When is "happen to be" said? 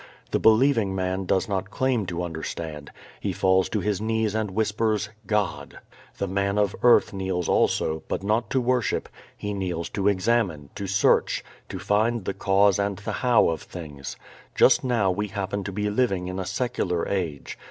15.27-15.87